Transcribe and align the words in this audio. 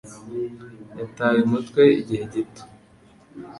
Yataye 0.99 1.39
umutwe 1.45 1.81
igihe 2.01 2.23
gito. 2.33 2.63